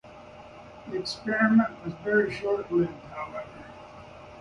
The 0.89 0.97
experiment 0.97 1.85
was 1.85 1.93
very 2.03 2.33
short-lived, 2.33 3.03
however. 3.13 3.43